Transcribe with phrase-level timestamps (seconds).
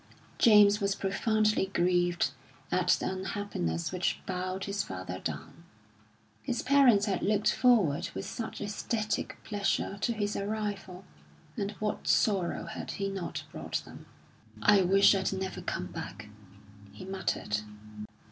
[0.39, 2.31] James was profoundly grieved
[2.71, 5.63] at the unhappiness which bowed his father down.
[6.41, 11.05] His parents had looked forward with such ecstatic pleasure to his arrival,
[11.55, 14.07] and what sorrow had he not brought them!
[14.59, 16.29] "I wish I'd never come back,"
[16.91, 17.59] he muttered.